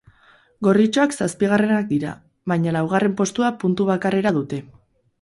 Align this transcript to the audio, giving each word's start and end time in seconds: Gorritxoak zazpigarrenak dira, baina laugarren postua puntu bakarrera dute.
Gorritxoak 0.67 1.13
zazpigarrenak 1.17 1.87
dira, 1.93 2.15
baina 2.55 2.75
laugarren 2.81 3.17
postua 3.23 3.55
puntu 3.65 3.91
bakarrera 3.95 4.37
dute. 4.43 4.65